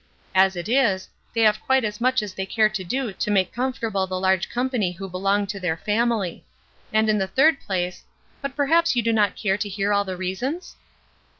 As 0.33 0.55
it 0.55 0.67
is, 0.67 1.07
they 1.35 1.41
have 1.41 1.61
quite 1.61 1.83
as 1.83 2.01
much 2.01 2.23
as 2.23 2.33
they 2.33 2.47
care 2.47 2.69
to 2.69 2.83
do 2.83 3.13
to 3.13 3.29
make 3.29 3.53
comfortable 3.53 4.07
the 4.07 4.19
large 4.19 4.49
company 4.49 4.93
who 4.93 5.07
belong 5.07 5.45
to 5.45 5.59
their 5.59 5.77
family. 5.77 6.43
And 6.91 7.07
in 7.07 7.19
the 7.19 7.27
third 7.27 7.61
place 7.61 8.03
But 8.41 8.55
perhaps 8.55 8.95
you 8.95 9.03
do 9.03 9.13
not 9.13 9.35
care 9.35 9.59
to 9.59 9.69
hear 9.69 9.93
all 9.93 10.03
the 10.03 10.17
reasons?" 10.17 10.75